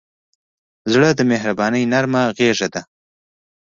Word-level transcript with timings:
زړه 0.91 1.09
د 1.17 1.21
مهربانۍ 1.31 1.83
نرمه 1.91 2.23
غېږه 2.37 2.67
ده. 2.73 2.81